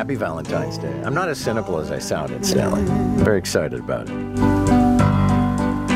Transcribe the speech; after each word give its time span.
Happy 0.00 0.14
Valentine's 0.14 0.78
Day. 0.78 0.98
I'm 1.04 1.12
not 1.12 1.28
as 1.28 1.38
cynical 1.38 1.78
as 1.78 1.90
I 1.90 1.98
sounded, 1.98 2.46
Stanley. 2.46 2.80
I'm 2.80 3.18
very 3.22 3.36
excited 3.36 3.80
about 3.80 4.08
it. 4.08 4.36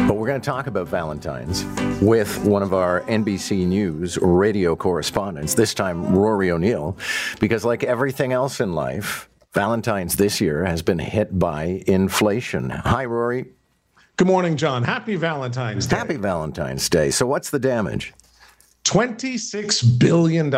But 0.06 0.18
we're 0.18 0.26
going 0.26 0.38
to 0.38 0.44
talk 0.44 0.66
about 0.66 0.88
Valentine's 0.88 1.64
with 2.02 2.44
one 2.44 2.62
of 2.62 2.74
our 2.74 3.00
NBC 3.04 3.66
News 3.66 4.18
radio 4.18 4.76
correspondents, 4.76 5.54
this 5.54 5.72
time 5.72 6.14
Rory 6.14 6.50
O'Neill, 6.50 6.98
because 7.40 7.64
like 7.64 7.82
everything 7.82 8.34
else 8.34 8.60
in 8.60 8.74
life, 8.74 9.30
Valentine's 9.54 10.16
this 10.16 10.38
year 10.38 10.66
has 10.66 10.82
been 10.82 10.98
hit 10.98 11.38
by 11.38 11.82
inflation. 11.86 12.68
Hi, 12.68 13.06
Rory. 13.06 13.46
Good 14.18 14.28
morning, 14.28 14.58
John. 14.58 14.82
Happy 14.82 15.16
Valentine's 15.16 15.86
Day. 15.86 15.96
Happy 15.96 16.16
Valentine's 16.16 16.90
Day. 16.90 17.10
So, 17.10 17.24
what's 17.24 17.48
the 17.48 17.58
damage? 17.58 18.12
$26 18.84 19.98
billion. 19.98 20.50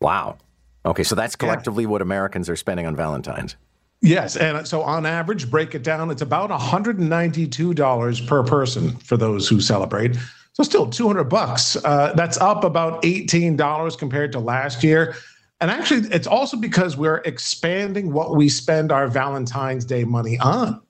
Wow. 0.00 0.38
Okay, 0.86 1.02
so 1.02 1.14
that's 1.14 1.36
collectively 1.36 1.84
yeah. 1.84 1.90
what 1.90 2.02
Americans 2.02 2.48
are 2.48 2.56
spending 2.56 2.86
on 2.86 2.96
Valentine's. 2.96 3.56
Yes, 4.02 4.36
and 4.36 4.66
so 4.66 4.82
on 4.82 5.04
average, 5.04 5.50
break 5.50 5.74
it 5.74 5.82
down, 5.82 6.10
it's 6.10 6.22
about 6.22 6.50
$192 6.50 8.26
per 8.26 8.42
person 8.44 8.96
for 8.98 9.16
those 9.16 9.48
who 9.48 9.60
celebrate. 9.60 10.16
So 10.52 10.62
still 10.62 10.88
200 10.88 11.24
bucks. 11.24 11.76
Uh, 11.84 12.12
that's 12.14 12.38
up 12.38 12.62
about 12.64 13.02
$18 13.02 13.98
compared 13.98 14.32
to 14.32 14.38
last 14.38 14.84
year. 14.84 15.14
And 15.60 15.70
actually, 15.70 16.08
it's 16.12 16.26
also 16.26 16.56
because 16.56 16.96
we're 16.96 17.22
expanding 17.24 18.12
what 18.12 18.36
we 18.36 18.48
spend 18.48 18.92
our 18.92 19.08
Valentine's 19.08 19.84
Day 19.84 20.04
money 20.04 20.38
on. 20.38 20.80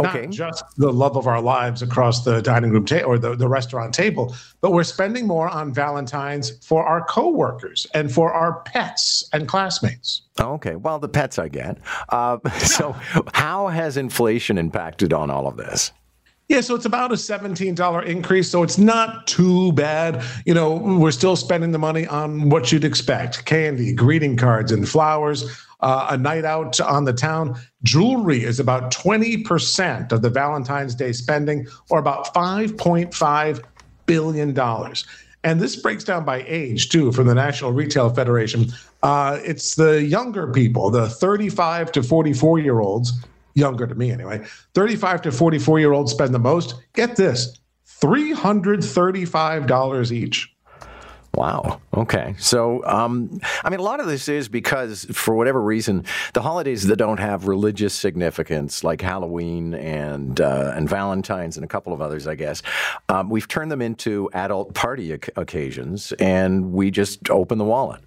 Okay. 0.00 0.22
Not 0.22 0.30
just 0.30 0.64
the 0.76 0.92
love 0.92 1.16
of 1.16 1.26
our 1.26 1.40
lives 1.40 1.82
across 1.82 2.24
the 2.24 2.40
dining 2.40 2.70
room 2.70 2.84
table 2.84 3.10
or 3.10 3.18
the, 3.18 3.34
the 3.36 3.48
restaurant 3.48 3.94
table, 3.94 4.34
but 4.60 4.72
we're 4.72 4.84
spending 4.84 5.26
more 5.26 5.48
on 5.48 5.72
Valentine's 5.72 6.64
for 6.64 6.84
our 6.84 7.04
coworkers 7.04 7.86
and 7.94 8.12
for 8.12 8.32
our 8.32 8.60
pets 8.62 9.28
and 9.32 9.48
classmates. 9.48 10.22
Okay. 10.38 10.76
Well, 10.76 10.98
the 10.98 11.08
pets 11.08 11.38
I 11.38 11.48
get. 11.48 11.78
Uh, 12.08 12.38
so, 12.58 12.92
how 13.34 13.68
has 13.68 13.96
inflation 13.96 14.58
impacted 14.58 15.12
on 15.12 15.30
all 15.30 15.46
of 15.46 15.56
this? 15.56 15.92
Yeah, 16.50 16.62
so 16.62 16.74
it's 16.74 16.84
about 16.84 17.12
a 17.12 17.14
$17 17.14 18.04
increase. 18.06 18.50
So 18.50 18.64
it's 18.64 18.76
not 18.76 19.28
too 19.28 19.70
bad. 19.74 20.20
You 20.46 20.52
know, 20.52 20.74
we're 20.74 21.12
still 21.12 21.36
spending 21.36 21.70
the 21.70 21.78
money 21.78 22.08
on 22.08 22.48
what 22.48 22.72
you'd 22.72 22.82
expect 22.82 23.44
candy, 23.44 23.92
greeting 23.92 24.36
cards, 24.36 24.72
and 24.72 24.88
flowers 24.88 25.48
uh, 25.78 26.08
a 26.10 26.16
night 26.16 26.44
out 26.44 26.80
on 26.80 27.04
the 27.04 27.12
town. 27.12 27.56
Jewelry 27.84 28.42
is 28.42 28.58
about 28.58 28.92
20% 28.92 30.10
of 30.10 30.22
the 30.22 30.28
Valentine's 30.28 30.96
Day 30.96 31.12
spending, 31.12 31.68
or 31.88 32.00
about 32.00 32.34
$5.5 32.34 33.64
billion. 34.06 34.58
And 35.44 35.60
this 35.60 35.76
breaks 35.76 36.02
down 36.02 36.24
by 36.24 36.44
age, 36.48 36.88
too, 36.88 37.12
from 37.12 37.28
the 37.28 37.34
National 37.36 37.70
Retail 37.70 38.10
Federation. 38.10 38.72
Uh, 39.04 39.38
it's 39.44 39.76
the 39.76 40.02
younger 40.02 40.48
people, 40.48 40.90
the 40.90 41.08
35 41.08 41.92
to 41.92 42.02
44 42.02 42.58
year 42.58 42.80
olds, 42.80 43.12
younger 43.54 43.86
to 43.86 43.94
me 43.94 44.10
anyway, 44.10 44.44
35 44.74 45.22
to 45.22 45.32
44 45.32 45.80
year 45.80 45.92
olds 45.92 46.12
spend 46.12 46.34
the 46.34 46.38
most. 46.38 46.74
Get 46.94 47.16
this 47.16 47.58
$335 48.00 50.12
each. 50.12 50.54
Wow. 51.34 51.80
Okay. 51.94 52.34
So, 52.38 52.84
um, 52.86 53.40
I 53.62 53.70
mean, 53.70 53.78
a 53.78 53.84
lot 53.84 54.00
of 54.00 54.06
this 54.06 54.28
is 54.28 54.48
because, 54.48 55.04
for 55.12 55.36
whatever 55.36 55.62
reason, 55.62 56.04
the 56.34 56.42
holidays 56.42 56.88
that 56.88 56.96
don't 56.96 57.20
have 57.20 57.46
religious 57.46 57.94
significance, 57.94 58.82
like 58.82 59.00
Halloween 59.00 59.74
and 59.74 60.40
uh, 60.40 60.72
and 60.74 60.88
Valentine's 60.88 61.56
and 61.56 61.64
a 61.64 61.68
couple 61.68 61.92
of 61.92 62.00
others, 62.00 62.26
I 62.26 62.34
guess, 62.34 62.62
um, 63.08 63.30
we've 63.30 63.46
turned 63.46 63.70
them 63.70 63.80
into 63.80 64.28
adult 64.32 64.74
party 64.74 65.12
occasions, 65.12 66.10
and 66.18 66.72
we 66.72 66.90
just 66.90 67.30
open 67.30 67.58
the 67.58 67.64
wallet. 67.64 68.00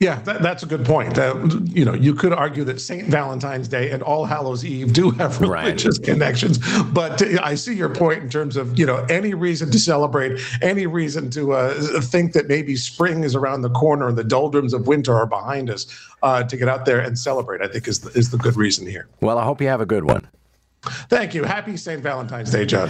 Yeah, 0.00 0.20
that, 0.22 0.42
that's 0.42 0.62
a 0.62 0.66
good 0.66 0.84
point. 0.84 1.18
Uh, 1.18 1.48
you 1.64 1.84
know, 1.84 1.94
you 1.94 2.14
could 2.14 2.32
argue 2.32 2.64
that 2.64 2.80
St. 2.80 3.08
Valentine's 3.08 3.68
Day 3.68 3.90
and 3.90 4.02
All 4.02 4.24
Hallows 4.24 4.64
Eve 4.64 4.92
do 4.92 5.10
have 5.12 5.40
religious 5.40 5.98
right. 5.98 6.06
connections, 6.06 6.58
but 6.92 7.22
uh, 7.22 7.40
I 7.42 7.54
see 7.54 7.74
your 7.74 7.88
point 7.88 8.22
in 8.22 8.28
terms 8.28 8.56
of 8.56 8.78
you 8.78 8.86
know 8.86 9.06
any 9.08 9.34
reason 9.34 9.70
to 9.70 9.78
celebrate, 9.78 10.40
any 10.62 10.86
reason 10.86 11.30
to 11.30 11.52
uh, 11.52 12.00
think 12.00 12.32
that 12.32 12.48
maybe 12.48 12.76
spring 12.76 13.24
is 13.24 13.34
around 13.34 13.62
the 13.62 13.70
corner 13.70 14.08
and 14.08 14.18
the 14.18 14.24
doldrums 14.24 14.74
of 14.74 14.86
winter 14.86 15.14
are 15.14 15.26
behind 15.26 15.70
us 15.70 15.86
uh, 16.22 16.42
to 16.42 16.56
get 16.56 16.68
out 16.68 16.84
there 16.84 17.00
and 17.00 17.18
celebrate. 17.18 17.62
I 17.62 17.68
think 17.68 17.86
is 17.88 18.00
the, 18.00 18.10
is 18.18 18.30
the 18.30 18.38
good 18.38 18.56
reason 18.56 18.86
here. 18.86 19.08
Well, 19.20 19.38
I 19.38 19.44
hope 19.44 19.60
you 19.60 19.68
have 19.68 19.80
a 19.80 19.86
good 19.86 20.04
one. 20.04 20.28
Thank 21.08 21.34
you. 21.34 21.44
Happy 21.44 21.76
St. 21.76 22.02
Valentine's 22.02 22.50
Day, 22.50 22.66
John. 22.66 22.82